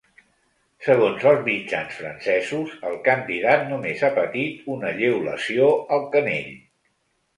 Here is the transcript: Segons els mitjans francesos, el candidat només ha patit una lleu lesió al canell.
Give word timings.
Segons 0.85 1.25
els 1.31 1.43
mitjans 1.49 1.97
francesos, 1.99 2.73
el 2.91 2.97
candidat 3.09 3.67
només 3.75 4.01
ha 4.03 4.11
patit 4.19 4.67
una 4.77 4.95
lleu 5.03 5.23
lesió 5.29 5.69
al 5.99 6.11
canell. 6.17 6.53